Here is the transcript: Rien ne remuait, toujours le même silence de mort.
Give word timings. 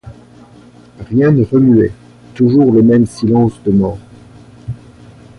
Rien 1.11 1.29
ne 1.31 1.43
remuait, 1.43 1.91
toujours 2.33 2.71
le 2.71 2.81
même 2.81 3.05
silence 3.05 3.53
de 3.63 3.71
mort. 3.71 3.99